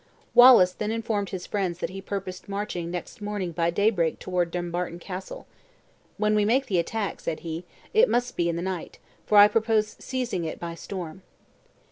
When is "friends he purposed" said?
1.45-2.49